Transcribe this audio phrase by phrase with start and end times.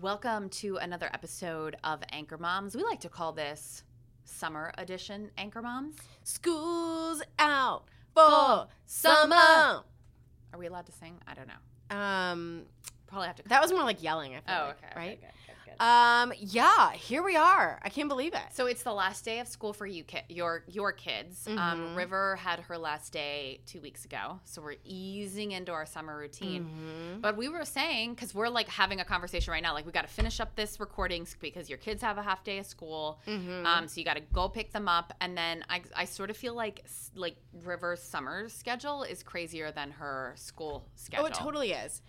[0.00, 2.74] Welcome to another episode of Anchor Moms.
[2.74, 3.82] We like to call this
[4.24, 5.96] summer edition Anchor Moms.
[6.24, 7.84] School's out
[8.14, 9.34] for summer.
[9.34, 9.84] Are
[10.58, 11.18] we allowed to sing?
[11.26, 11.96] I don't know.
[11.96, 12.62] Um,
[13.08, 13.42] Probably have to.
[13.48, 14.32] that was more like yelling.
[14.34, 14.86] I feel oh, like, okay.
[14.86, 15.20] okay, Right.
[15.20, 15.30] good.
[15.80, 16.92] Um, yeah.
[16.92, 17.80] Here we are.
[17.82, 18.42] I can't believe it.
[18.52, 21.46] So it's the last day of school for you, ki- your your kids.
[21.48, 21.96] Um, Mhm.
[21.96, 27.16] River had her last day two weeks ago, so we're easing into our summer routine.
[27.16, 27.22] Mhm.
[27.22, 30.02] But we were saying because we're like having a conversation right now, like we got
[30.02, 33.18] to finish up this recording because your kids have a half day of school.
[33.26, 33.64] Mhm.
[33.64, 36.36] Um, so you got to go pick them up, and then I, I sort of
[36.36, 36.84] feel like
[37.14, 41.24] like River's summer schedule is crazier than her school schedule.
[41.24, 42.02] Oh, it totally is.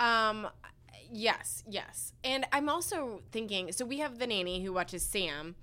[0.00, 0.48] Um,
[1.12, 2.12] yes, yes.
[2.24, 5.54] And I'm also thinking so we have the nanny who watches Sam,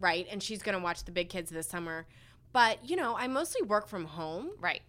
[0.00, 0.26] right?
[0.30, 2.06] And she's going to watch the big kids this summer.
[2.52, 4.50] But, you know, I mostly work from home.
[4.60, 4.82] right.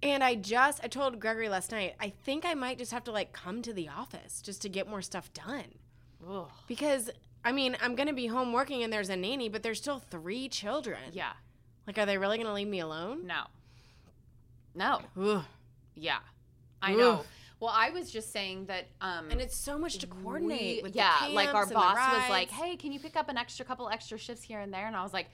[0.00, 3.10] And I just, I told Gregory last night, I think I might just have to
[3.12, 5.74] like come to the office just to get more stuff done.
[6.28, 6.48] Ugh.
[6.68, 7.10] Because,
[7.44, 9.98] I mean, I'm going to be home working and there's a nanny, but there's still
[9.98, 11.00] three children.
[11.12, 11.32] Yeah.
[11.86, 13.26] Like, are they really going to leave me alone?
[13.26, 13.44] No.
[14.74, 15.00] No.
[15.20, 15.44] Ugh.
[15.96, 16.18] Yeah.
[16.80, 16.98] I Ugh.
[16.98, 17.24] know.
[17.60, 18.86] Well, I was just saying that.
[19.00, 22.50] Um, And it's so much to coordinate we- with yeah, like our boss was like,
[22.50, 25.02] "Hey, can you pick up an extra couple extra shifts here and there?" And I
[25.02, 25.28] was like,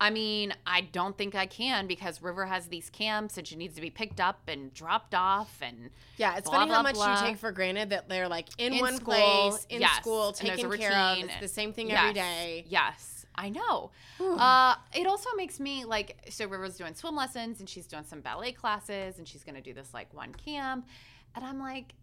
[0.00, 3.74] "I mean, I don't think I can because River has these camps and she needs
[3.76, 7.18] to be picked up and dropped off and Yeah, it's blah, funny how much blah.
[7.20, 9.14] you take for granted that they're like in, In one school,
[9.50, 11.18] place, in yes, school, taken care of.
[11.18, 12.64] It's and- the same thing yes, every day.
[12.68, 13.90] Yes, I know.
[14.20, 16.46] uh, it also makes me like so.
[16.46, 19.72] River's doing swim lessons and she's doing some ballet classes and she's going to do
[19.72, 20.86] this like one camp,
[21.34, 21.94] and I'm like.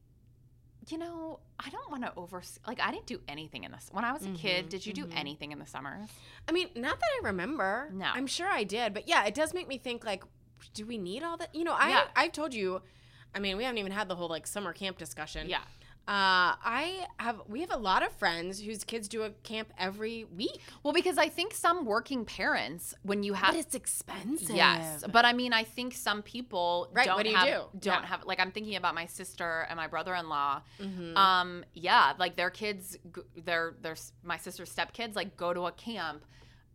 [0.90, 3.90] You know, I don't want to over like I didn't do anything in this.
[3.92, 5.18] When I was a kid, Mhm, did you do mhm.
[5.18, 6.10] anything in the summers?
[6.48, 7.90] I mean, not that I remember.
[7.92, 8.06] No.
[8.06, 10.24] I'm sure I did, but yeah, it does make me think like,
[10.74, 11.54] do we need all that?
[11.54, 12.08] You know, I Yeah.
[12.16, 12.82] I've told you.
[13.36, 15.50] I mean, we haven't even had the whole like summer camp discussion.
[15.50, 15.60] Yeah.
[16.08, 20.24] Uh, I have we have a lot of friends whose kids do a camp every
[20.24, 24.56] week, Well, because I think some working parents, when you have but it's expensive.
[24.56, 27.80] Yes, but I mean, I think some people Right, don't what do you do?
[27.80, 28.06] Don't Yeah.
[28.06, 30.62] have like I'm thinking about my sister and my brother-in-law.
[30.80, 31.18] Mhm.
[31.18, 32.98] Um, yeah, like their kids,
[33.36, 36.24] their their my sister's stepkids, like go to a camp.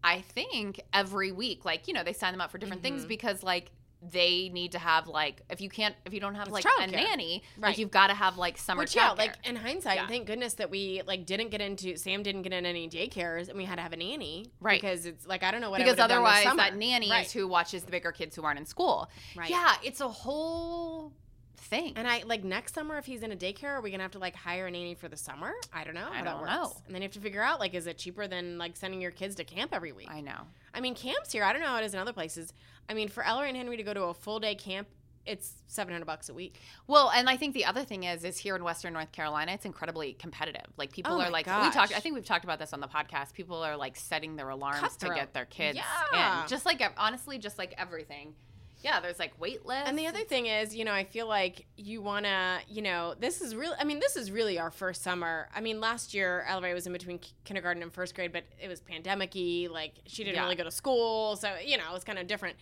[0.04, 3.08] I think every week, like you know, they sign them up for different things Mhm.
[3.08, 3.70] because like
[4.10, 6.68] they need to have like if you can't if you don't have It's like a
[6.68, 6.90] childcare.
[6.92, 7.68] nanny, Right.
[7.70, 9.16] like you've got to have like summer Which yeah, childcare.
[9.18, 10.06] like in hindsight, Yeah.
[10.08, 13.56] thank goodness that we like didn't get into Sam didn't get in any daycares and
[13.56, 14.80] we had to have a nanny, Right.
[14.80, 17.10] Because it's like I don't know what because would have done this otherwise that nanny
[17.10, 17.26] Right.
[17.26, 19.08] is who watches the bigger kids who aren't in school.
[19.36, 19.50] Right.
[19.50, 21.12] Yeah, it's a whole
[21.56, 21.92] thing.
[21.94, 24.18] And I like next summer if he's in a daycare, are we gonna have to
[24.18, 25.52] like hire a nanny for the summer?
[25.72, 26.08] I don't know.
[26.10, 26.50] I don't works.
[26.52, 26.72] know.
[26.86, 29.12] And then you have to figure out like is it cheaper than like sending your
[29.12, 30.08] kids to camp every week?
[30.10, 30.48] I know.
[30.74, 32.52] I mean camps here, I don't know how it is in other places.
[32.88, 34.88] I mean for Ellery and Henry to go to a full day camp,
[35.24, 36.58] it's seven hundred bucks a week.
[36.88, 39.64] Well, and I think the other thing is, is here in Western North Carolina, it's
[39.64, 40.66] incredibly competitive.
[40.76, 41.94] Like people Oh are like, we talked.
[41.96, 43.32] I think we've talked about this on the podcast.
[43.32, 45.78] People are like setting their alarms to get their kids
[46.12, 46.42] Yeah.
[46.42, 46.48] in.
[46.48, 48.34] Just like honestly, just like everything.
[48.82, 49.88] Yeah, there's like wait lists.
[49.88, 53.14] And the other thing is, you know, I feel like you want to, you know,
[53.18, 55.48] this is really, I mean, this is really our first summer.
[55.54, 58.80] I mean, last year, Ellery was in between kindergarten and first grade, but it was
[58.80, 59.68] pandemic y.
[59.70, 60.42] Like, she didn't Yeah.
[60.42, 61.36] really go to school.
[61.36, 62.56] So, you know, it was kind of different.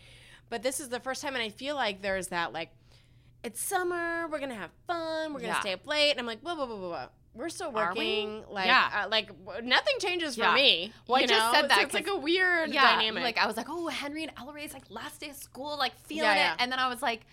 [0.50, 2.70] But this is the first time, and I feel like there's that, like,
[3.43, 5.61] it's summer, we're to have fun, we're to Yeah.
[5.61, 6.11] stay up late.
[6.11, 7.08] And I'm like, whoa, whoa, whoa, whoa, whoa.
[7.35, 7.99] We're still Are we?
[7.99, 8.44] working.
[8.50, 9.05] Like, Yeah.
[9.05, 9.31] uh, like
[9.62, 10.55] nothing changes for Yeah.
[10.55, 10.93] me.
[11.06, 13.23] Well, I you just said that So it's like a weird yeah, dynamic.
[13.23, 16.25] like I was like, oh, Henry and Ellery's like last day of school, like feeling
[16.25, 16.56] Yeah, it.
[16.61, 17.27] And then I was like,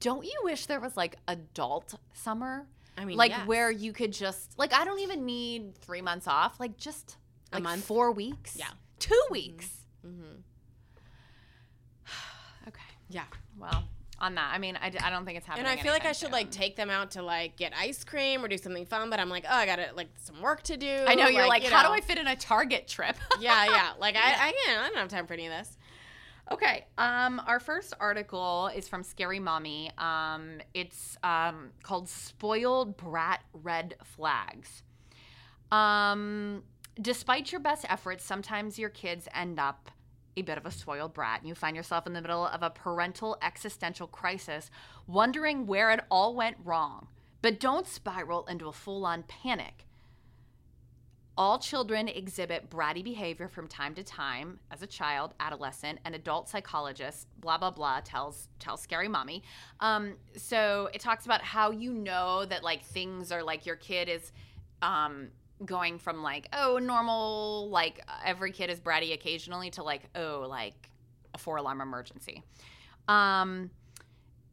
[0.00, 2.66] don't you wish there was like adult summer?
[2.96, 3.46] I mean, like yes.
[3.46, 6.58] where you could just like I don't even need three months off.
[6.58, 7.16] Like just
[7.52, 7.84] A like month?
[7.84, 8.56] four weeks.
[8.58, 8.70] Yeah.
[8.98, 9.84] 2 weeks.
[10.06, 10.40] Mm-hmm.
[12.68, 12.80] Okay.
[13.08, 13.24] Yeah.
[13.56, 13.84] Well,
[14.20, 14.50] on that.
[14.52, 15.66] I mean, I, I don't think it's happening.
[15.66, 18.44] And I feel like I should like take them out to like get ice cream
[18.44, 21.04] or do something fun, but I'm like, oh, I got like some work to do.
[21.06, 21.92] I know you're like, you how do.
[21.92, 23.16] I fit in a Target trip?
[23.40, 23.92] yeah, yeah.
[23.98, 24.80] Like I, I can't.
[24.80, 25.76] I don't have time for any of this.
[26.50, 26.86] Okay.
[26.96, 29.90] Um, our first article is from Scary Mommy.
[29.98, 34.82] Um, it's um, called "Spoiled Brat Red Flags."
[35.70, 36.62] Um,
[37.00, 39.90] despite your best efforts, sometimes your kids end up
[40.38, 42.70] a bit of a spoiled brat, and you find yourself in the middle of a
[42.70, 44.70] parental existential crisis,
[45.06, 47.08] wondering where it all went wrong.
[47.42, 49.84] But don't spiral into a full-on panic.
[51.36, 56.48] All children exhibit bratty behavior from time to time as a child, adolescent, and adult
[56.48, 59.44] psychologist, blah, blah, blah, tells tells Scary Mommy.
[59.78, 64.08] Um, so it talks about how you know that like things are like your kid
[64.08, 64.32] is
[64.82, 65.28] um,
[65.64, 70.90] going from like, oh, normal, like every kid is bratty occasionally to like, oh, like
[71.34, 72.42] a four alarm emergency.
[73.08, 73.70] Um,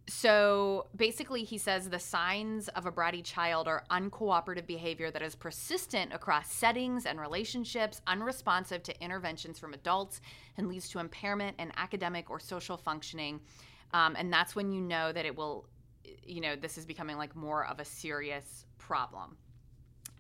[0.08, 5.34] so basically, he says the signs of a bratty child are uncooperative behavior that is
[5.34, 10.22] persistent across settings and relationships, unresponsive to interventions from adults,
[10.58, 13.40] and leads to impairment in academic or social functioning.
[13.94, 15.68] Um, and that's when you know that it will,
[16.24, 19.38] you know, this is becoming like more of a serious problem.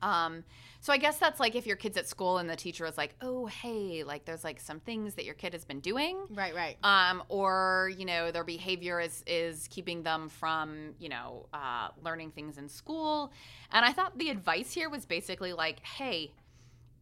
[0.02, 0.44] Um,
[0.82, 3.16] so I guess that's like if your kid's at school and the teacher is like,
[3.22, 6.78] "Oh, hey, like there's like some things that your kid has been doing." Right, right.
[6.84, 12.32] um, or you know their behavior is is keeping them from you know uh, learning
[12.32, 13.32] things in school
[13.72, 16.32] and i thought the advice here was basically like hey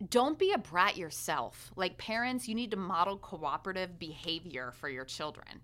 [0.10, 5.06] don't be a brat yourself like parents you need to model cooperative behavior for your
[5.06, 5.62] children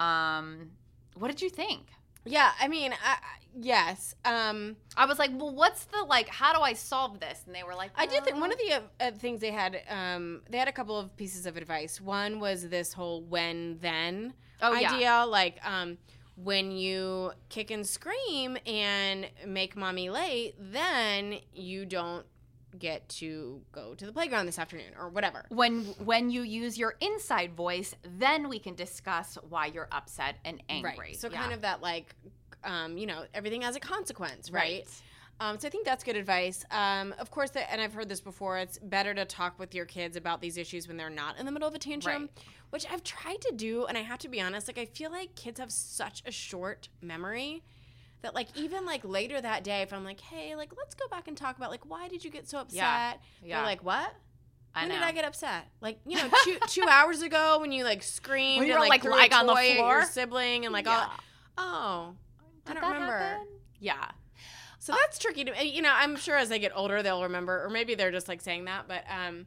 [0.00, 0.70] um,
[1.14, 1.86] what did you think
[2.26, 3.16] Yeah, I mean, I,
[3.58, 4.14] yes.
[4.24, 7.62] Um, i was like well what's the like how do i solve this and they
[7.62, 9.80] were like I did think one "Uh, of the uh, uh, things they had.
[9.88, 12.00] Um, they had a couple of pieces of advice.
[12.00, 14.92] One was this whole when then Oh, yeah.
[14.94, 15.98] idea, like um,
[16.36, 22.24] when you kick and scream and make mommy late, then you don't
[22.78, 25.44] get to go to the playground this afternoon or whatever.
[25.48, 30.62] when when you use your inside voice then we can discuss why you're upset and
[30.68, 31.16] angry Right.
[31.16, 31.40] So Yeah.
[31.40, 32.14] kind of that like,
[32.64, 34.84] um, you know, everything has a consequence, right?
[34.84, 35.02] Right.
[35.38, 36.64] Um, so I think that's good advice.
[36.70, 38.56] Um, of course, the, and I've heard this before.
[38.56, 41.52] It's better to talk with your kids about these issues when they're not in the
[41.52, 42.30] middle of a tantrum, Right.
[42.70, 43.84] which I've tried to do.
[43.84, 46.88] And I have to be honest, like I feel like kids have such a short
[47.02, 47.62] memory
[48.26, 51.28] that like even like later that day, if I'm like, hey, like let's go back
[51.28, 52.76] and talk about like why did you get so upset?
[52.76, 53.12] Yeah.
[53.40, 53.62] They're Yeah.
[53.62, 54.12] like, what?
[54.74, 55.64] I when did I get upset?
[55.80, 58.88] Like you know, two two hours ago when you like screamed When you and were,
[58.88, 61.06] like, like, a on the at your sibling and like Yeah.
[61.08, 61.14] all.
[61.58, 62.14] Oh,
[62.66, 63.16] I don't remember.
[63.18, 63.46] happen?
[63.78, 64.10] Yeah.
[64.80, 65.92] So that's tricky to you know.
[65.94, 68.86] I'm sure as they get older they'll remember, or maybe they're just like saying that.
[68.88, 69.46] But um,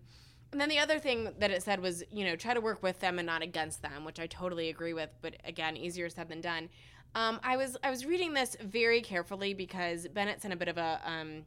[0.51, 2.99] and then the other thing that it said was you know try to work with
[2.99, 5.09] them and not against them, which I totally agree with.
[5.21, 6.69] But again, easier said than done.
[7.15, 10.77] Um, I was I was reading this very carefully because Bennett's in a bit of
[10.77, 11.43] a um,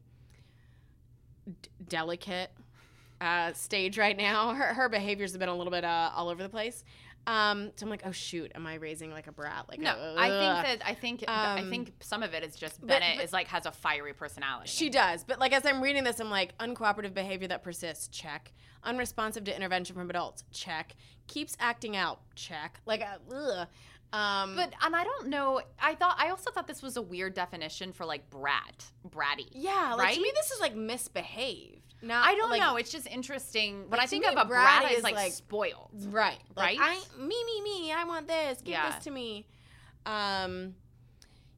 [1.47, 2.51] d- delicate
[3.21, 4.53] uh, stage right now.
[4.53, 6.83] Her her behaviors have been a little bit uh, all over the place.
[7.25, 9.67] Um, so I'm like, oh shoot, am I raising like a brat?
[9.69, 12.57] Like, No, uh, I think that I think I Um, think some of it is
[12.57, 14.69] just but- Bennett but- is like has a fiery personality.
[14.69, 18.09] She does, but like as I'm reading this, I'm like uncooperative behavior that persists.
[18.09, 18.51] Check.
[18.83, 20.43] Unresponsive to intervention from adults.
[20.51, 20.97] Check.
[21.27, 22.19] Keeps acting out.
[22.35, 22.81] Check.
[22.85, 23.67] Like, uh, ugh.
[24.13, 25.59] Um, but and I don't know.
[25.81, 29.47] I thought I also thought this was a weird definition for like brat, bratty.
[29.51, 31.95] yeah, like to me, this is like misbehaved.
[32.03, 32.75] Not I don't like, know.
[32.75, 33.89] It's just interesting.
[33.89, 35.89] When I think of a brat, is, like, like- spoiled.
[36.09, 36.99] right, like, Right?
[37.17, 37.91] I me me me.
[37.91, 38.59] I want this.
[38.59, 38.91] Give Yeah.
[38.91, 39.47] this to me.
[40.05, 40.75] Um,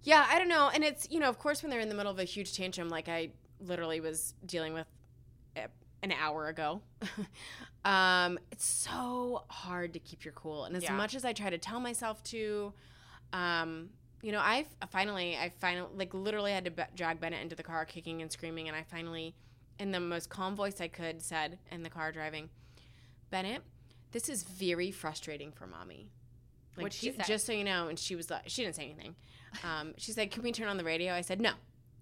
[0.03, 0.69] yeah, I don't know.
[0.73, 2.87] And it's you know, of course, when they're in the middle of a huge tantrum,
[2.89, 4.85] like I literally was dealing with
[5.57, 5.61] uh,
[6.03, 6.81] an hour ago.
[7.85, 10.93] um, it's so hard to keep your cool, and as Yeah.
[10.97, 12.73] much as I try to tell myself to,
[13.31, 17.55] um, you know, I finally, I finally, like, literally had to be- drag Bennett into
[17.55, 19.35] the car, kicking and screaming, and I finally,
[19.79, 22.49] in the most calm voice I could, said in the car driving,
[23.29, 23.61] Bennett,
[24.11, 26.09] this is very frustrating for mommy.
[26.77, 27.23] Like, she say?
[27.25, 29.15] just so you know, and she was like, she didn't say anything.
[29.63, 31.53] Um, she said, "Can we turn on the radio?" I said, "No.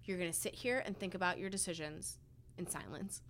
[0.04, 2.18] You're gonna sit here and think about your decisions
[2.58, 3.22] in silence."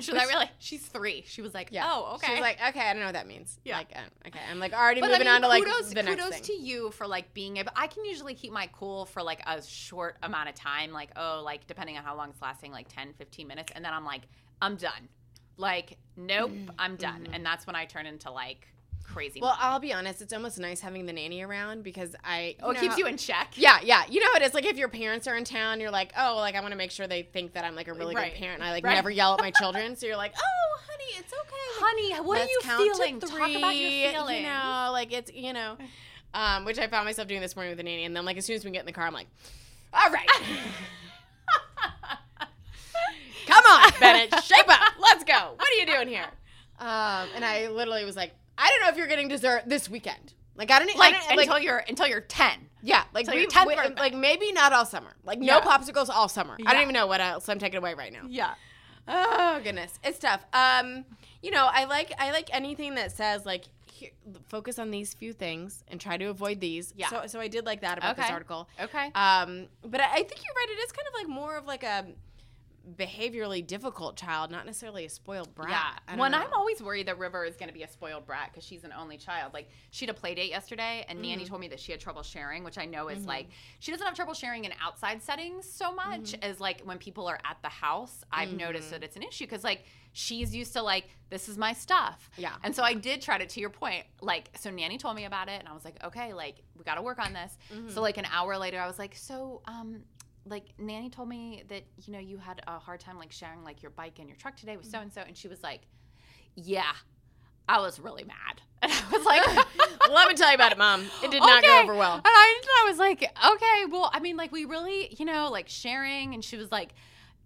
[0.00, 0.50] Sure that really.
[0.58, 1.24] She's three.
[1.26, 2.26] She was like, oh, okay.
[2.26, 3.78] She was like, "Okay, I don't know what that means." Yeah.
[3.78, 6.02] Like, uh, okay, I'm like already but moving I mean, on to like kudos, the
[6.02, 6.42] next kudos thing.
[6.44, 7.72] to you for like being able.
[7.74, 11.40] I can usually keep my cool for like a short amount of time, like oh,
[11.44, 14.22] like depending on how long it's lasting, like 10, 15 minutes, and then I'm like,
[14.60, 15.08] I'm done.
[15.56, 18.68] Like, nope, I'm done, and that's when I turn into like
[19.12, 19.40] crazy.
[19.40, 19.56] Well.
[19.58, 20.20] I'll be honest.
[20.22, 22.56] It's almost nice having the nanny around because I.
[22.62, 23.52] oh, it keeps how- you in check.
[23.56, 24.02] Yeah, yeah.
[24.08, 26.54] You know, it is like if your parents are in town, you're like, oh, like
[26.54, 28.32] I want to make sure they think that I'm like a really Right.
[28.32, 28.60] good parent.
[28.60, 28.94] And I like Right.
[28.94, 31.42] never yell at my children, so you're like, oh, honey, it's okay.
[31.78, 33.20] Honey, what are let's you count feeling?
[33.20, 34.40] To Talk about your feelings.
[34.40, 35.76] You know, like it's you know.
[36.34, 38.04] um, which I found myself doing this morning with the nanny.
[38.04, 39.28] And then, like, as soon as we get in the car, I'm like,
[39.92, 40.28] all right.
[43.46, 44.80] Come on, Bennett, shape up.
[44.98, 45.52] Let's go.
[45.56, 46.26] What are you doing here?
[46.80, 50.34] Um, and I literally was like, I don't know if you're getting dessert this weekend.
[50.56, 52.68] Like I don't I like don't- until you're until you're ten.
[52.82, 55.14] yeah, like we, we- like maybe not all summer.
[55.24, 56.56] Like no popsicles all summer.
[56.66, 58.22] I don't even know what else I'm taking away right now.
[58.28, 58.54] Yeah.
[59.08, 60.44] Oh goodness, it's tough.
[60.52, 61.04] Um,
[61.42, 64.10] you know, I like I like anything that says like here,
[64.48, 66.92] focus on these few things and try to avoid these.
[66.96, 67.08] Yeah.
[67.08, 68.68] So so I did like that about this article.
[68.80, 69.10] Okay.
[69.14, 70.66] Um, but I, I think you're right.
[70.70, 72.06] It is kind of like more of like a
[72.96, 76.00] behaviorally difficult child, not necessarily a spoiled brat.
[76.08, 76.14] Yeah.
[76.16, 76.22] Know.
[76.22, 78.92] I'm always worried that River is going to be a spoiled brat because she's an
[78.96, 79.52] only child.
[79.52, 81.48] Like she had a play date yesterday, and Nanny Mm-hmm.
[81.48, 83.48] told me that she had trouble sharing, which I know is like
[83.80, 86.44] she doesn't have trouble sharing in outside settings so much Mm-hmm.
[86.44, 88.24] as like when people are at the house.
[88.30, 91.72] I've noticed that it's an issue because like she's used to like this is my
[91.72, 92.30] stuff.
[92.36, 92.52] Yeah.
[92.62, 94.04] And so I did try to to your point.
[94.20, 96.94] Like so, Nanny told me about it, and I was like, okay, like we got
[96.94, 97.58] to work on this.
[97.74, 97.88] Mm-hmm.
[97.90, 100.02] So like an hour later, I was like, so um
[100.48, 103.82] like nanny told me that you know you had a hard time like sharing like
[103.82, 105.82] your bike and your truck today with so and so and she was like
[106.54, 106.92] yeah
[107.68, 109.66] i was really mad and i was like
[110.08, 111.00] Let me tell you about it, Mom.
[111.24, 112.14] It did not go over well.
[112.14, 115.68] and I, I was like okay well i mean like we really you know like
[115.68, 116.94] sharing and she was like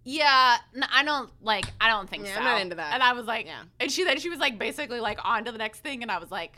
[0.03, 0.57] yeah
[0.91, 2.93] I don't like i don't think Yeah, so I'm not into that.
[2.93, 3.63] and i was like Yeah.
[3.79, 6.19] and she then she was like basically like on to the next thing and i
[6.19, 6.53] was like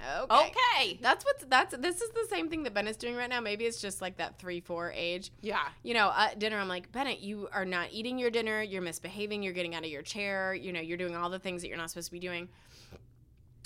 [0.00, 0.34] Okay.
[0.50, 3.40] okay That's what's that's this is the same thing that Bennett's doing right now.
[3.40, 5.32] Maybe it's just like that three four age.
[5.40, 8.62] yeah You know, at dinner, I'm like Bennett, you are not eating your dinner.
[8.62, 9.42] You're misbehaving.
[9.42, 10.54] You're getting out of your chair.
[10.54, 12.48] You know, you're doing all the things that you're not supposed to be doing.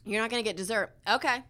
[0.04, 0.92] You're not gonna get dessert.
[1.08, 1.42] Okay,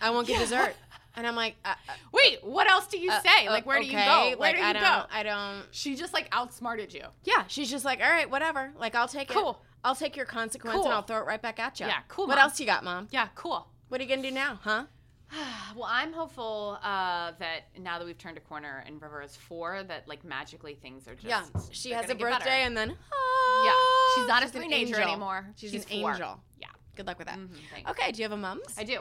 [0.00, 0.40] I won't get Yeah.
[0.40, 0.74] dessert.
[1.14, 3.78] And I'm like, uh, uh, wait what else do you uh, say uh, like where
[3.78, 5.64] do you go where Like, do you I go don't, I don't.
[5.70, 8.72] she just like outsmarted you Yeah, she's just like, all right, whatever.
[8.78, 9.34] Like, I'll take it.
[9.34, 9.60] Cool.
[9.84, 10.86] I'll take your consequence Cool.
[10.86, 11.86] and I'll throw it right back at you.
[11.86, 12.44] Yeah, cool, What Mom.
[12.44, 13.08] else you got, Mom?
[13.10, 14.84] yeah cool What are you gonna do now, huh?
[15.76, 19.82] well, I'm hopeful uh, that now that we've turned a corner and River is four,
[19.82, 23.72] that like magically things are just Yeah, she has a birthday and then yeah,
[24.14, 25.10] she's not a she's an teenager angel.
[25.10, 25.46] anymore.
[25.56, 26.12] She's, She's an four.
[26.12, 26.40] angel.
[26.58, 27.36] Yeah, Good luck with that.
[27.38, 27.90] Mhm.
[27.90, 28.62] Okay, do you have a mums?
[28.78, 29.00] I do.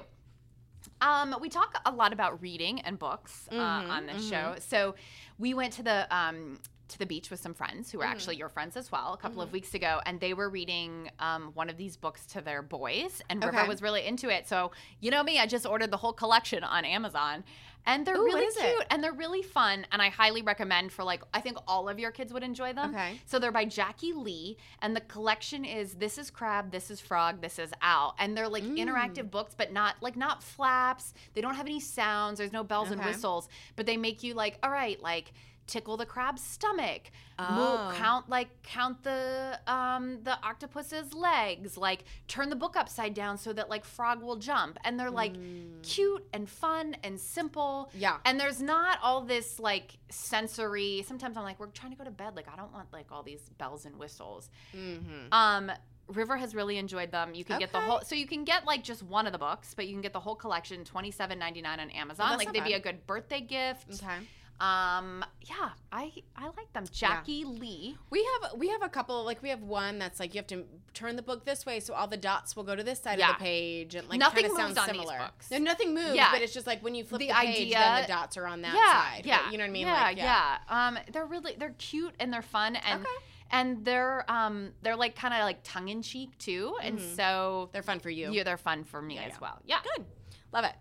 [0.99, 4.29] Um, we talk a lot about reading and books uh, Mhm, on this mhm.
[4.29, 4.55] show.
[4.59, 4.95] So
[5.39, 6.59] we went to the um,
[6.91, 8.11] to the beach with some friends who were Mm-hmm.
[8.13, 11.51] actually your friends as well a couple of weeks ago, and they were reading um,
[11.53, 13.67] one of these books to their boys, and River Okay.
[13.67, 14.47] was really into it.
[14.47, 17.43] So you know me, I just ordered the whole collection on Amazon.
[17.83, 18.53] And they're Ooh, really it?
[18.59, 19.87] cute and they're really fun.
[19.91, 22.91] And I highly recommend for like, I think all of your kids would enjoy them.
[22.93, 23.19] Okay.
[23.25, 27.41] So they're by Jacqui Lee, and the collection is This is Crab, This is Frog,
[27.41, 28.77] This is Owl, and they're like Mm.
[28.77, 31.15] interactive books, but not like not flaps.
[31.33, 32.37] They don't have any sounds.
[32.37, 35.33] There's no bells and whistles, but they make you like, all right, like
[35.71, 37.03] tickle the crab's stomach,
[37.39, 37.91] Oh.
[37.95, 43.53] count like count the um the octopus's legs, like turn the book upside down so
[43.53, 45.33] that like frog will jump, and they're like
[45.81, 47.89] cute and fun and simple.
[47.95, 48.01] Mm.
[48.01, 48.17] Yeah.
[48.25, 51.03] And there's not all this like sensory.
[51.07, 52.35] Sometimes I'm like, we're trying to go to bed.
[52.35, 54.49] Like, I don't want like all these bells and whistles.
[54.75, 55.33] Mm-hmm.
[55.33, 55.71] Um,
[56.07, 57.33] River has really enjoyed them.
[57.33, 59.73] You can get the whole, so you can get like just one of the books,
[59.73, 62.27] but you can get the whole collection, twenty seven ninety nine on Amazon.
[62.29, 63.93] that's like they'd be a good birthday gift.
[64.03, 64.17] Okay.
[64.61, 66.85] Um, yeah, I I like them.
[66.85, 67.97] Jacqui Lee.
[68.11, 70.65] We have we have a couple like we have one that's like you have to
[70.93, 73.31] turn the book this way so all the dots will go to this side Yeah.
[73.31, 75.17] of the page and like Nothing moves sounds on these similar.
[75.17, 75.49] books.
[75.49, 76.31] No, nothing moves, Yeah.
[76.31, 78.45] but it's just like when you flip the, The page, idea- then the dots are
[78.45, 79.25] on that yeah, side.
[79.25, 79.87] yeah, you know what I mean?
[79.87, 80.57] Yeah, like, yeah.
[80.69, 83.09] Um, they're really they're cute and they're fun and Okay.
[83.49, 87.81] and they're um they're like kind of like tongue in cheek too, and so They're
[87.81, 88.31] fun for you.
[88.31, 89.37] yeah, they're fun for me Yeah, as yeah.
[89.41, 89.59] well.
[89.65, 90.05] Yeah, Good.
[90.53, 90.73] Love it.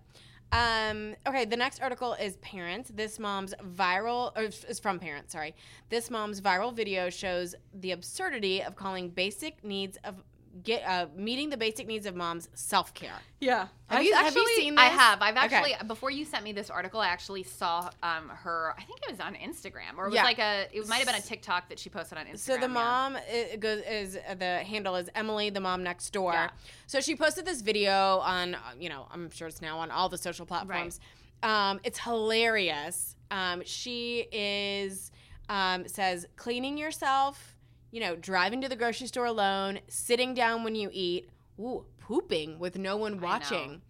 [0.52, 2.90] Um, okay, the next article is Parents.
[2.92, 5.54] This mom's viral, or is from Parents, sorry.
[5.90, 10.16] This mom's viral video shows the absurdity of calling basic needs of
[10.64, 13.12] get uh, meeting the basic needs of moms self care.
[13.40, 13.68] Yeah.
[13.86, 15.22] Have you- have you actually- seen I have.
[15.22, 15.56] I've Okay.
[15.56, 18.74] actually before you sent me this article, I actually saw um her.
[18.76, 20.24] I think it was on Instagram, or it was Yeah.
[20.24, 20.68] like a.
[20.72, 22.38] It might have been a TikTok that she posted on Instagram.
[22.38, 22.66] So the yeah.
[22.66, 26.32] mom i- goes is uh, the handle is Emily, the mom next door.
[26.32, 26.50] Yeah.
[26.86, 30.08] So she posted this video on, uh, you know, I'm sure it's now on all
[30.08, 30.98] the social platforms.
[31.42, 33.16] Um, it's hilarious.
[33.30, 35.10] Um, she is
[35.48, 37.56] um, says cleaning yourself,
[37.90, 41.28] you know, driving to the grocery store alone, sitting down when you eat,
[41.58, 43.82] ooh, pooping with no one watching.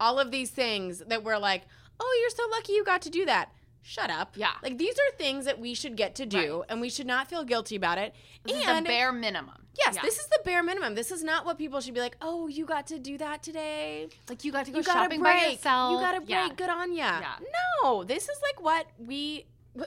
[0.00, 1.62] All of these things that we're like,
[2.00, 3.50] oh, you're so lucky you got to do that.
[3.82, 4.34] Shut up.
[4.36, 4.52] Yeah.
[4.62, 6.66] Like these are things that we should get to do Right.
[6.68, 8.14] and we should not feel guilty about it.
[8.44, 9.66] This is and the bare minimum.
[9.76, 10.02] yes, Yeah.
[10.02, 10.94] this is the bare minimum.
[10.94, 14.08] This is not what people should be like, "Oh, you got to do that today.
[14.28, 15.34] like you got to go You got a shopping break.
[15.42, 15.92] by yourself.
[15.92, 16.28] You got a break.
[16.30, 16.48] Yeah.
[16.56, 17.34] Good on ya." Yeah.
[17.82, 19.46] No, this is like what we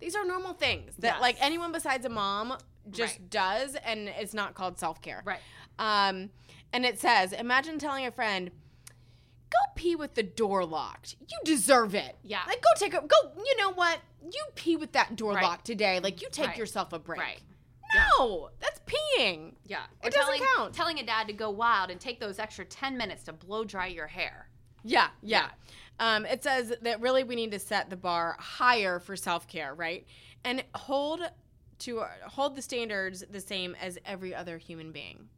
[0.00, 1.20] these are normal things that Yes.
[1.20, 2.56] like anyone besides a mom
[2.90, 3.30] just Right.
[3.30, 5.22] does and it's not called self-care.
[5.24, 5.40] Right.
[5.78, 6.30] Um,
[6.72, 8.50] and it says, imagine telling a friend,
[9.50, 11.16] go pee with the door locked.
[11.20, 12.16] You deserve it.
[12.22, 12.40] Yeah.
[12.46, 13.16] Like go take a go.
[13.36, 14.00] You know what?
[14.22, 15.42] You pee with that door Right.
[15.44, 16.00] locked today.
[16.00, 16.58] Like you take Right.
[16.58, 17.20] yourself a break.
[17.20, 17.40] Right.
[18.18, 19.54] No, that's peeing.
[19.64, 19.84] Yeah.
[20.02, 20.74] It doesn't telling, count.
[20.74, 23.86] Telling a dad to go wild and take those extra 10 minutes to blow dry
[23.86, 24.48] your hair.
[24.82, 25.50] Yeah, yeah.
[26.00, 29.72] Um, it says that really we need to set the bar higher for self care,
[29.74, 30.04] right?
[30.44, 31.20] And hold
[31.80, 35.28] to hold the standards the same as every other human being,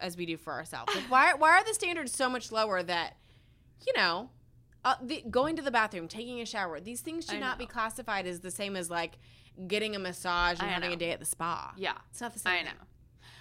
[0.00, 0.94] as we do for ourselves.
[0.94, 3.16] Like, why why are the standards so much lower that,
[3.86, 4.30] you know,
[4.84, 8.26] uh, the, going to the bathroom, taking a shower, these things should not be classified
[8.26, 9.18] as the same as like
[9.68, 10.94] getting a massage and I having know.
[10.94, 11.72] a day at the spa.
[11.76, 11.92] Yeah.
[12.10, 12.52] it's not the same.
[12.52, 12.66] I thing.
[12.66, 12.72] know.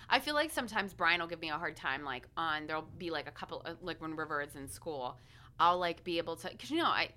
[0.09, 3.09] I feel like sometimes Brian will give me a hard time, like on there'll be
[3.09, 5.17] like a couple, uh, like when River is in school,
[5.61, 7.09] I'll like be able to, because you know, I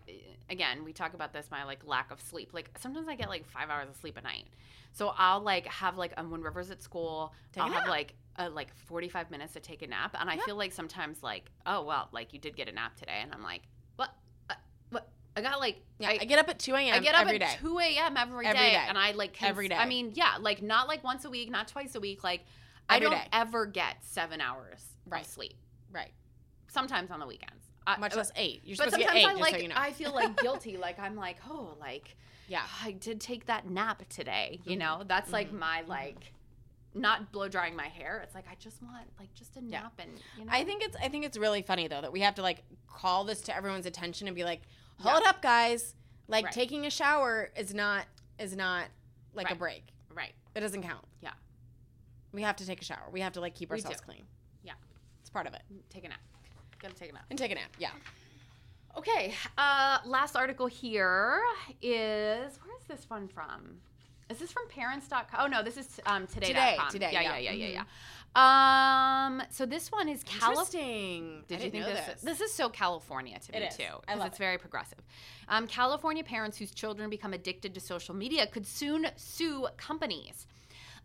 [0.50, 2.50] again we talk about this my like lack of sleep.
[2.52, 4.46] Like sometimes I get like five hours of sleep a night,
[4.92, 8.14] so I'll like have like um, when River's at school, Take a I'll have like
[8.38, 10.44] uh, like forty five minutes to take a nap, and I Yep.
[10.44, 13.42] feel like sometimes like oh well, like you did get a nap today, and I'm
[13.42, 13.62] like
[13.96, 14.10] what,
[14.50, 14.54] uh,
[14.90, 16.94] what I got like Yeah, I, I, get up at two a.m.
[16.94, 17.56] I get up every at day.
[17.60, 18.16] 2 a.m.
[18.18, 18.84] every Every day, day.
[18.88, 19.76] and I like cons- Every day.
[19.76, 22.22] I mean, yeah, like not like once a week, not twice a week.
[22.22, 22.42] Like
[22.90, 23.28] I don't day.
[23.32, 25.22] ever get seven hours Right.
[25.22, 25.54] of sleep.
[25.90, 26.12] Right.
[26.68, 28.62] Sometimes on the weekends, I, Much less eight.
[28.64, 29.40] You're But supposed to get sometimes eight.
[29.40, 29.74] I like so you know.
[29.76, 30.76] I feel like guilty.
[30.76, 32.16] like I'm like oh like
[32.48, 32.62] yeah.
[32.82, 34.60] I did take that nap today.
[34.64, 34.78] You Mhm.
[34.80, 35.58] know that's like Mhm.
[35.58, 36.32] my like
[36.94, 38.20] not blow drying my hair.
[38.22, 39.82] It's like I just want like just a Yeah.
[39.82, 42.20] nap and you know I think it's I think it's really funny though that we
[42.20, 44.62] have to like call this to everyone's attention and be like,
[45.00, 45.10] Yeah.
[45.10, 45.94] hold up, guys.
[46.28, 46.54] Like Right.
[46.54, 48.06] taking a shower is not
[48.38, 48.86] is not
[49.34, 49.84] like a break.
[50.10, 50.32] right.
[50.54, 51.04] It doesn't count.
[51.20, 51.32] Yeah.
[52.32, 53.08] We have to take a shower.
[53.12, 54.04] We have to like keep We ourselves do.
[54.06, 54.24] clean.
[54.62, 54.72] Yeah.
[55.20, 55.62] It's part of it.
[55.90, 56.20] Take a nap.
[56.84, 57.24] Gotta take a nap.
[57.30, 57.70] And take a nap.
[57.78, 57.88] Yeah.
[58.98, 59.32] Okay.
[59.56, 61.40] Uh, last article here
[61.80, 63.78] is where is this one from?
[64.28, 65.26] Is this from parents.com?
[65.40, 66.90] Oh no, this is um today.com.
[66.92, 67.38] Today, today, Yeah, yeah.
[67.38, 67.84] yeah, yeah, yeah, yeah.
[68.36, 70.60] Um, so this one is California.
[70.60, 71.44] Interesting.
[71.48, 72.20] Did you think know this?
[72.20, 73.76] This is so California to It me is.
[73.76, 73.84] too.
[73.84, 74.38] I 'cause love it's it.
[74.40, 74.98] very progressive.
[75.48, 80.46] Um, California parents whose children become addicted to social media could soon sue companies.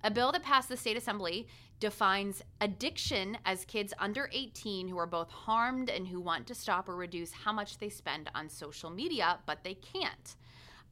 [0.04, 1.48] A bill that passed the state assembly
[1.80, 6.90] defines addiction as kids under 18 who are both harmed and who want to stop
[6.90, 10.36] or reduce how much they spend on social media, but they can't.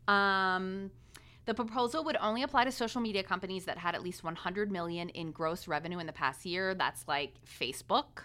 [0.08, 0.92] Um,
[1.46, 5.10] the proposal would only apply to social media companies that had at least 100 million
[5.10, 6.74] in gross revenue in the past year.
[6.74, 8.24] That's like Facebook.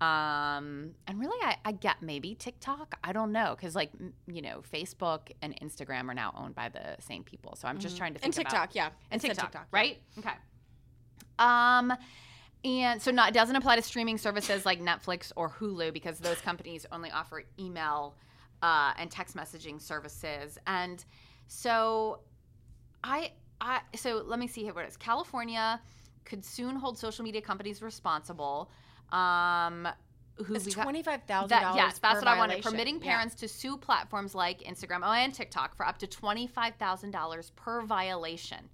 [0.00, 2.96] Um, and really, I, I get maybe TikTok.
[3.02, 3.90] I don't know because, like,
[4.28, 7.56] you know, Facebook and Instagram are now owned by the same people.
[7.56, 8.90] So I'm just trying to think And TikTok, about yeah.
[9.10, 9.64] and TikTok, yeah.
[9.72, 9.98] right?
[10.18, 10.30] Okay.
[11.40, 11.92] Um,
[12.64, 16.40] and so not it doesn't apply to streaming services like Netflix or Hulu because those
[16.40, 18.16] companies only offer email
[18.62, 20.58] uh, and text messaging services.
[20.66, 21.04] And
[21.48, 22.20] so,
[23.02, 24.96] I I so let me see here what it is.
[24.96, 25.80] California
[26.24, 28.70] could soon hold social media companies responsible.
[29.12, 29.88] Um,
[30.36, 31.76] who It's we got- twenty five thousand that, dollars.
[31.76, 32.52] yes, that's what I wanted.
[32.52, 32.70] violation.
[32.70, 33.10] Permitting Yeah.
[33.12, 37.50] parents to sue platforms like Instagram oh, and TikTok for up to twenty-five thousand dollars
[37.56, 38.68] per violation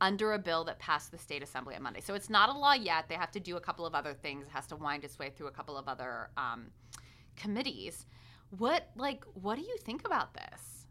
[0.00, 2.00] under a bill that passed the state assembly on Monday.
[2.00, 3.08] So it's not a law yet.
[3.08, 4.46] They have to do a couple of other things.
[4.46, 6.70] It has to wind its way through a couple of other um,
[7.36, 8.06] committees.
[8.58, 10.86] What like what do you think about this?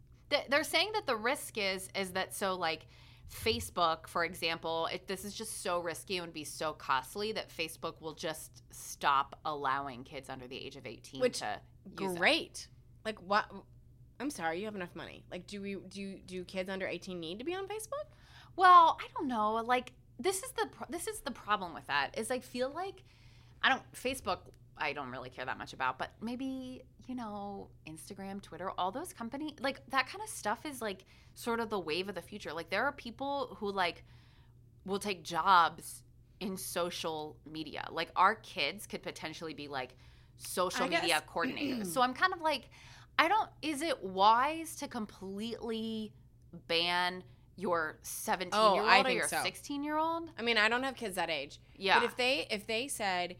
[0.49, 2.87] They're saying that the risk is is that so like
[3.31, 7.49] Facebook, for example, if this is just so risky and would be so costly that
[7.49, 11.59] Facebook will just stop allowing kids under the age of 18 Which- to
[11.99, 12.17] use it.
[12.17, 12.67] Great.
[13.05, 13.45] Like what?
[14.19, 15.23] I'm sorry, you have enough money.
[15.31, 18.05] Like, do we do do kids under 18 need to be on Facebook?
[18.55, 19.53] Well, I don't know.
[19.53, 23.03] Like this is the pro- this is the problem with that is I feel like
[23.63, 24.39] I don't Facebook
[24.77, 29.13] I don't really care that much about, but maybe you know Instagram, Twitter, all those
[29.13, 32.53] company like that kind of stuff is like sort of the wave of the future.
[32.53, 34.03] Like there are people who like
[34.85, 36.03] will take jobs
[36.39, 37.87] in social media.
[37.91, 39.95] Like our kids could potentially be like
[40.37, 41.87] social I guess- media coordinators.
[41.87, 42.69] so I'm kind of like
[43.19, 46.11] I don't is it wise to completely
[46.67, 47.23] ban
[47.57, 49.39] your 17 Oh, year old or your so.
[49.43, 50.29] 16 year old?
[50.37, 51.59] I mean, I don't have kids that age.
[51.75, 51.99] Yeah.
[51.99, 53.35] But if they if they said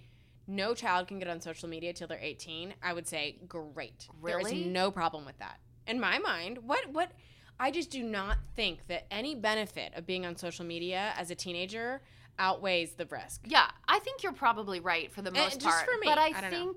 [0.52, 4.08] no child can get on social media till they're 18, I would say great.
[4.24, 4.62] There Really?
[4.62, 5.60] is no problem with that.
[5.88, 7.12] In my mind, what what
[7.60, 11.36] I just do not think that any benefit of being on social media as a
[11.36, 12.02] teenager
[12.40, 13.42] outweighs the risk.
[13.46, 15.86] Yeah, I think you're probably right for the most just part.
[15.86, 16.76] for me, but I, I don't know.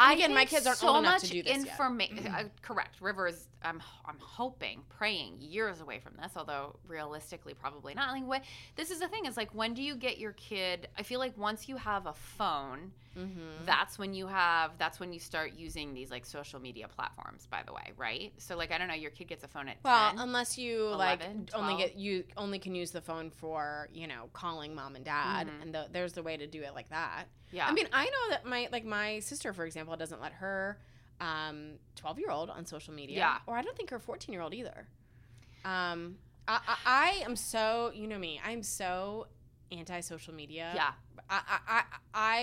[0.00, 1.78] I again, my kids aren't so old enough much to do this yet.
[1.78, 3.00] informa- uh, correct.
[3.00, 3.46] River is.
[3.62, 3.82] I'm.
[4.06, 6.32] I'm hoping, praying, years away from this.
[6.36, 8.12] Although realistically, probably not.
[8.12, 8.42] Like, what,
[8.76, 9.26] this is the thing.
[9.26, 10.88] Is like when do you get your kid?
[10.98, 13.64] I feel like once you have a phone, Mm-hmm.
[13.66, 14.70] that's when you have.
[14.78, 17.46] That's when you start using these like social media platforms.
[17.50, 18.32] By the way, right?
[18.38, 18.94] So like I don't know.
[18.94, 20.20] Your kid gets a phone at Well, 10.
[20.20, 24.30] unless you like 11, only get you only can use the phone for you know
[24.32, 25.62] calling mom and dad, Mhm.
[25.62, 27.24] and the, there's a way to do it like that.
[27.52, 27.66] Yeah.
[27.66, 30.78] I mean, I know that my like my sister, for example, doesn't let her
[31.20, 33.18] um 12 year old on social media.
[33.18, 33.38] Yeah.
[33.46, 34.86] Or I don't think her 14 year old either.
[35.64, 36.16] Um,
[36.48, 39.26] I, I, I am so, you know me, I'm so
[39.70, 40.72] anti social media.
[40.74, 40.90] Yeah.
[41.28, 41.82] I, I, I,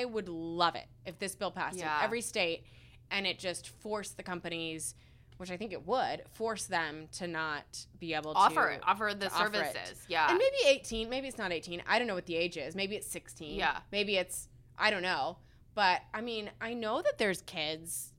[0.01, 1.97] I would love it if this bill passed Yeah.
[1.97, 2.63] in every state
[3.11, 4.93] and it just forced the companies,
[5.37, 9.13] which I think it would, force them to not be able to offer it, offer
[9.17, 10.05] the to offer services.
[10.07, 10.29] Yeah.
[10.29, 11.81] and maybe 18, maybe it's not 18.
[11.87, 12.75] I don't know what the age is.
[12.75, 13.55] Maybe it's 16.
[13.55, 13.77] Yeah.
[13.91, 15.37] Maybe it's, I don't know.
[15.75, 18.13] But I mean, I know that there's kids,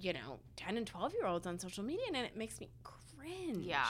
[0.00, 3.66] you know, 10 and 12 year olds on social media, and it makes me cringe.
[3.66, 3.84] Yeah.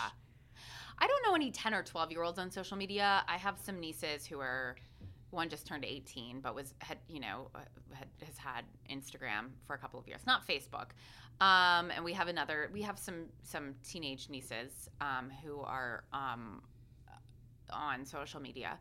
[0.99, 3.23] I don't know any 10 or 12 year olds on social media.
[3.29, 4.77] I have some nieces who are
[5.31, 7.59] one just turned 18 but was had you know uh,
[7.93, 10.91] had, has had Instagram for a couple of years, not Facebook.
[11.41, 16.63] Um, and we have another we have some some teenage nieces um, who are um,
[17.71, 18.79] on social media.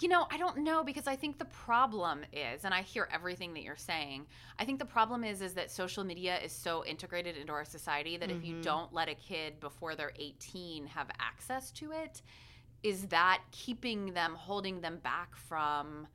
[0.00, 3.54] You know, I don't know because I think the problem is, and I hear everything
[3.54, 4.26] that you're saying.
[4.58, 8.16] I think the problem is, is that social media is so integrated into our society
[8.16, 8.62] that if you Mhm.
[8.62, 12.22] don't let a kid before they're 18 have access to it,
[12.82, 16.08] is that keeping them, holding them back from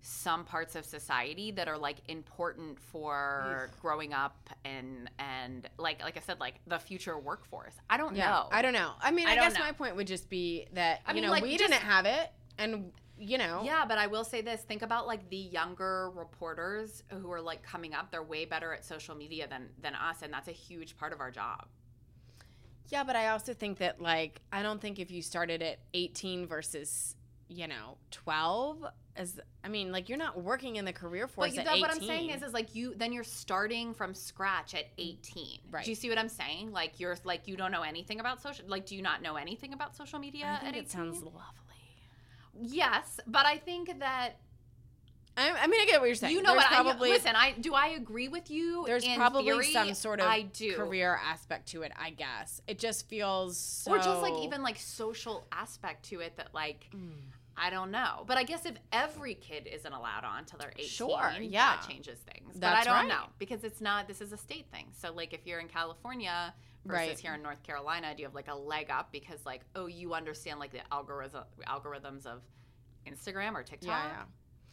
[0.00, 6.16] some parts of society that are like important for growing up and and like like
[6.16, 7.74] I said, like the future workforce.
[7.90, 8.48] I don't Yeah, know.
[8.52, 8.92] I don't know.
[9.02, 9.60] I mean, I I, guess know.
[9.64, 12.06] my point would just be that I you mean, know like, we just- didn't have
[12.06, 16.10] it, and you know, Yeah, but I will say this: think about like the younger
[16.10, 18.10] reporters who are like coming up.
[18.10, 21.20] They're way better at social media than than us, and that's a huge part of
[21.20, 21.66] our job.
[22.88, 23.04] yeah.
[23.04, 27.14] But I also think that like I don't think if you started at 18 versus
[27.50, 28.84] you know 12
[29.16, 31.80] as I mean like you're not working in the career force But you, at 18.
[31.80, 35.58] what I'm saying is, is like you then you're starting from scratch at 18.
[35.70, 35.84] Right.
[35.84, 36.72] Do you see what I'm saying?
[36.72, 38.66] Like you're like you don't know anything about social.
[38.68, 40.82] Like, do you not know anything about social media I at think 18?
[40.84, 41.34] it sounds lovely.
[42.60, 44.32] Yes, but I think that
[45.36, 46.34] I, I mean, I get what you're saying.
[46.34, 47.36] you know There's what Probably I listen.
[47.36, 48.82] I do I agree with you.
[48.86, 49.72] there's probably theory?
[49.72, 50.74] some sort of I do.
[50.74, 51.92] career aspect to it.
[51.96, 56.36] I guess it just feels so, or just like even like social aspect to it
[56.36, 57.12] that like Mm.
[57.60, 58.22] I don't know.
[58.28, 61.74] But I guess if every kid isn't allowed on until they're 18, Sure, yeah.
[61.76, 62.54] that changes things.
[62.54, 63.20] That's but I don't right.
[63.20, 64.86] know because it's not this is a state thing.
[65.00, 66.54] So like if you're in California
[66.88, 67.18] versus Right.
[67.18, 70.14] here in North Carolina, do you have like a leg up because like oh you
[70.14, 72.42] understand like the algorithm algorithms of
[73.06, 73.88] Instagram or TikTok?
[73.90, 74.22] yeah, yeah.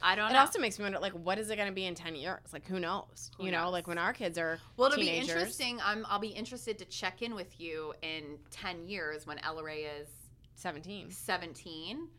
[0.01, 0.39] I don't It know.
[0.39, 2.41] also makes me wonder, like, what is it going to be in ten years?
[2.51, 3.32] Like, who knows?
[3.38, 5.28] Who you know, like when our kids are well, it'll teenagers.
[5.28, 5.80] be interesting.
[5.82, 10.10] I'm, I'll be interested to check in with you in 10 years when Ella is
[10.56, 11.12] Seventeen.
[11.12, 12.10] 17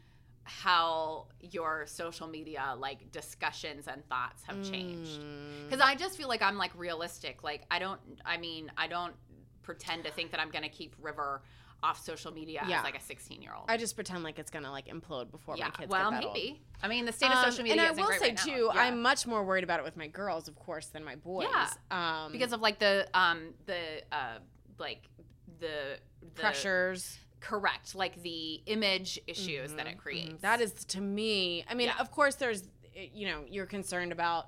[0.49, 5.65] how your social media like discussions and thoughts have changed Mm.
[5.69, 9.15] because i just feel like i'm like realistic like i don't i mean i don't
[9.66, 11.42] pretend to think that i'm gonna keep river
[11.83, 12.79] off social media Yeah.
[12.79, 15.57] as like a 16 year old I just pretend like it's gonna like implode before
[15.59, 15.90] yeah my kids.
[15.90, 16.35] well that old.
[16.35, 17.90] maybe i mean the state of Um, social media bad.
[17.90, 18.81] and I will say right too, Yeah.
[18.81, 21.48] I'm much more worried about it with my girls, of course, than my boys.
[21.50, 21.68] Yeah.
[21.90, 24.38] um, because of like the um the uh
[24.79, 25.02] like
[25.61, 30.40] the, the pressures correct like the image issues that it Mhm, creates mhm.
[30.40, 31.64] That is to me.
[31.68, 32.62] I mean, of course, there's
[32.96, 34.46] eh, you know you're concerned about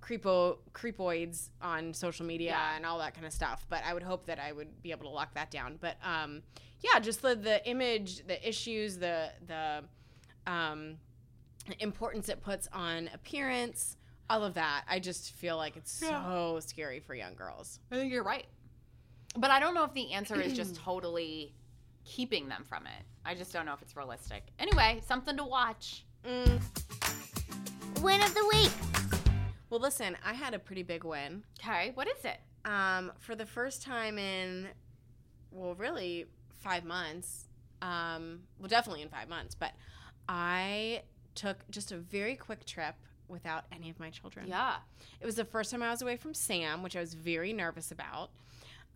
[0.00, 2.76] creepo creepoids on social media Yeah.
[2.76, 3.66] and all that kind of stuff.
[3.68, 5.78] But I would hope that I would be able to lock that down.
[5.80, 6.42] But um,
[6.80, 9.84] yeah, just the the image, the issues, the the
[10.46, 10.96] um,
[11.80, 13.96] importance it puts on appearance.
[14.30, 17.80] All of that, I just feel like it's so scary for young girls.
[17.90, 18.44] I think you're right.
[19.36, 21.54] But I don't know if the answer is just totally
[22.04, 23.04] keeping them from it.
[23.24, 24.42] I just don't know if it's realistic.
[24.58, 26.04] Anyway, something to watch.
[26.26, 26.60] Mm.
[28.02, 28.70] Win of the week.
[29.70, 31.44] Well, listen, I had a pretty big win.
[31.60, 32.38] Okay, what is it?
[32.64, 34.68] um, for the first time in,
[35.50, 37.46] well, really five months.
[37.80, 39.72] Um, well, definitely in five months, but
[40.28, 41.02] I
[41.34, 42.94] took just a very quick trip
[43.28, 44.46] without any of my children.
[44.48, 44.76] Yeah.
[45.20, 47.90] It was the first time I was away from Sam, which I was very nervous
[47.90, 48.30] about.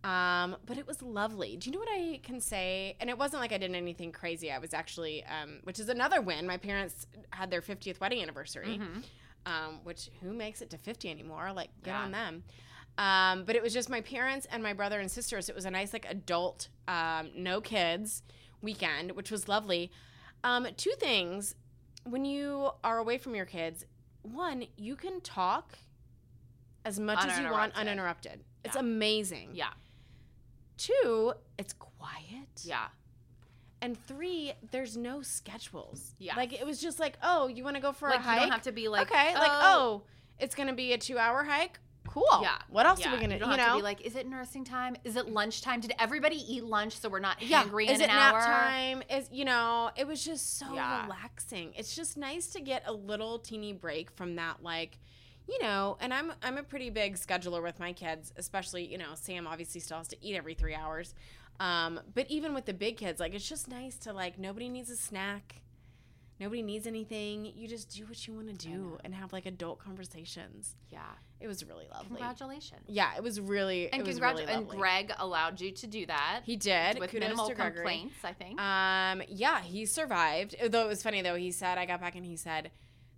[0.03, 1.55] Um, but it was lovely.
[1.55, 2.97] Do you know what I can say?
[2.99, 4.51] And it wasn't like I did anything crazy.
[4.51, 6.45] I was actually, um, which is another win.
[6.45, 9.03] My parents had their 50th wedding anniversary Mhm.
[9.45, 11.51] Um, which who makes it to 50 anymore?
[11.53, 12.01] Like, good Yeah.
[12.03, 12.43] on them.
[12.97, 15.49] Um, but it was just my parents and my brother and sisters.
[15.49, 18.21] It was a nice, like, adult, um, no kids
[18.61, 19.91] weekend, which was lovely.
[20.43, 21.55] Um, two things
[22.03, 23.85] when you are away from your kids,
[24.21, 25.77] one, you can talk
[26.85, 28.31] as much as you want Uninterrupted.
[28.33, 28.43] uninterrupted.
[28.65, 29.51] It's amazing.
[29.53, 29.71] Yeah.
[30.77, 32.61] Two, it's quiet.
[32.63, 32.87] Yeah.
[33.83, 36.15] And three, there's no schedules.
[36.17, 36.35] Yeah.
[36.35, 38.35] Like it was just like, oh, you want to go for like a hike?
[38.35, 39.61] you don't have to be like okay, like oh.
[39.63, 40.01] oh,
[40.39, 41.79] it's gonna be a two-hour hike.
[42.07, 42.25] Cool.
[42.41, 42.55] Yeah.
[42.69, 43.09] What else yeah.
[43.09, 43.35] are we gonna?
[43.35, 43.73] You don't You, have know?
[43.73, 44.95] to be like, is it nursing time?
[45.03, 45.79] Is it lunchtime?
[45.79, 47.59] Did everybody eat lunch so we're not yeah.
[47.59, 48.41] hungry Is in it an nap hour?
[48.41, 49.03] time?
[49.09, 49.89] Is you know?
[49.95, 51.03] It was just so Yeah.
[51.03, 51.73] relaxing.
[51.75, 54.97] It's just nice to get a little teeny break from that, like,
[55.47, 59.11] you know, and I'm I'm a pretty big scheduler with my kids, especially you know
[59.15, 61.15] Sam obviously still has to eat every three hours,
[61.59, 64.89] um, but even with the big kids, like it's just nice to like nobody needs
[64.89, 65.61] a snack,
[66.39, 67.45] nobody needs anything.
[67.55, 70.75] You just do what you want to do and have like adult conversations.
[70.91, 70.99] Yeah.
[71.39, 72.07] It was really lovely.
[72.07, 72.81] Congratulations.
[72.87, 74.65] Yeah, it was really And it was really and.
[74.67, 76.41] Greg allowed you to do that.
[76.45, 78.61] he did with Kudos minimal complaints, I think.
[78.61, 80.55] Um, yeah, he survived.
[80.69, 82.71] Though it was funny though, he said I got back and he said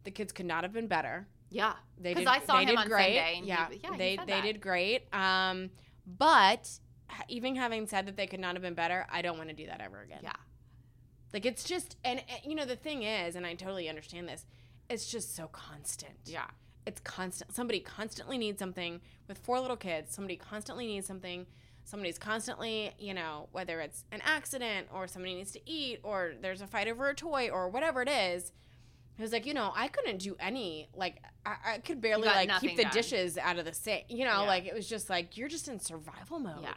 [0.05, 1.27] the kids could not have been better.
[1.49, 1.73] yeah.
[1.99, 2.27] They 'Cause did.
[2.27, 3.03] I saw they him did on great.
[3.15, 4.43] Sunday, and he- yeah, yeah, he they they that.
[4.43, 5.13] did great.
[5.13, 5.69] Um,
[6.05, 6.69] but
[7.29, 9.65] even having said that they could not have been better, I don't want to do
[9.67, 10.19] that ever again.
[10.23, 10.33] Yeah.
[11.33, 14.45] like it's just and, and you know the thing is, and I totally understand this.
[14.89, 16.13] It's just so constant.
[16.25, 16.45] Yeah.
[16.85, 17.53] it's constant.
[17.55, 20.13] Somebody constantly needs something with four little kids.
[20.13, 21.47] Somebody constantly needs something.
[21.83, 26.61] Somebody's constantly, you know, whether it's an accident or somebody needs to eat or there's
[26.61, 28.51] a fight over a toy or whatever it is.
[29.17, 32.49] It was like, you know, I couldn't do any, like, I, I could barely, like,
[32.59, 32.91] keep the done.
[32.91, 34.05] dishes out of the sink.
[34.09, 34.47] You know, Yeah.
[34.47, 36.73] like, it was just like, you're just in survival mode Yeah.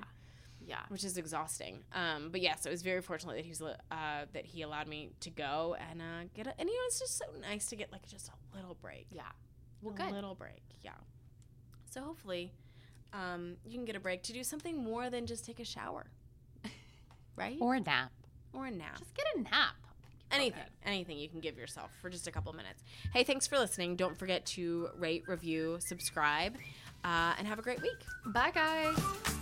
[0.68, 0.80] Yeah.
[0.88, 1.78] which is exhausting.
[1.94, 4.86] Um, but yes, yeah, so it was very fortunate that he's uh, that he allowed
[4.86, 7.76] me to go and uh, get a, and you know it's just so nice to
[7.76, 9.06] get like just a little break.
[9.10, 9.22] Yeah.
[9.80, 10.12] Well, a good.
[10.12, 10.62] little break.
[10.82, 10.90] Yeah.
[11.90, 12.52] So hopefully,
[13.12, 16.06] um, you can get a break to do something more than just take a shower,
[17.36, 17.56] right?
[17.60, 18.12] Or a nap.
[18.52, 18.98] or a nap.
[18.98, 19.74] Just get a nap.
[20.30, 22.84] Anything, anything you can give yourself for just a couple minutes.
[23.14, 23.96] Hey, thanks for listening.
[23.96, 26.54] Don't forget to rate, review, subscribe,
[27.02, 28.04] uh, and have a great week.
[28.26, 29.37] Bye, guys.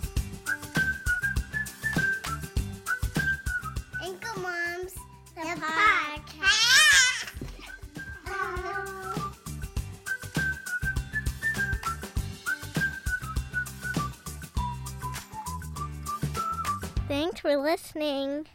[5.37, 7.27] The podcast.
[17.07, 18.47] Thanks for listening.